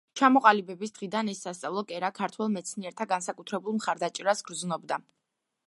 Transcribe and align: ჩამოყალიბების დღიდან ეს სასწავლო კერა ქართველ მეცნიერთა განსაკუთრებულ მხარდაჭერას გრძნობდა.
ჩამოყალიბების 0.19 0.93
დღიდან 0.95 1.27
ეს 1.33 1.41
სასწავლო 1.47 1.83
კერა 1.91 2.09
ქართველ 2.21 2.49
მეცნიერთა 2.55 3.07
განსაკუთრებულ 3.13 3.77
მხარდაჭერას 3.77 4.43
გრძნობდა. 4.49 5.03